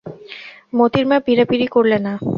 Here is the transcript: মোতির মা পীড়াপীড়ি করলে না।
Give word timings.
মোতির 0.73 1.05
মা 1.07 1.17
পীড়াপীড়ি 1.19 1.67
করলে 1.67 1.97
না। 1.99 2.13